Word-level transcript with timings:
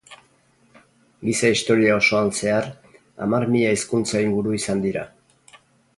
Giza 1.27 1.51
historia 1.55 1.97
osoan 1.99 2.33
zehar, 2.39 2.71
hamar 3.27 3.45
mila 3.57 3.75
hizkuntza 3.77 4.23
inguru 4.29 4.57
izan 4.61 4.83
dira. 4.87 5.05